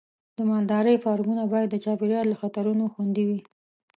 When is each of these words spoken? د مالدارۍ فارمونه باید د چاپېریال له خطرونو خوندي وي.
د 0.35 0.37
مالدارۍ 0.49 0.95
فارمونه 1.03 1.43
باید 1.53 1.69
د 1.71 1.75
چاپېریال 1.83 2.25
له 2.29 2.35
خطرونو 2.41 2.83
خوندي 2.93 3.23
وي. 3.29 3.39